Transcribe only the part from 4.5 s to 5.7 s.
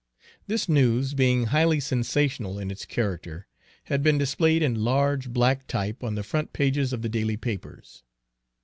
in large black